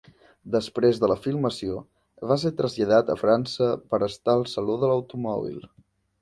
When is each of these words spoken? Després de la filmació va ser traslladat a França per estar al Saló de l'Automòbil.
Després 0.53 1.01
de 1.01 1.09
la 1.11 1.17
filmació 1.25 1.77
va 2.31 2.37
ser 2.45 2.51
traslladat 2.61 3.13
a 3.15 3.17
França 3.25 3.69
per 3.93 4.01
estar 4.09 4.35
al 4.39 4.43
Saló 4.55 4.79
de 4.87 4.91
l'Automòbil. 4.95 5.63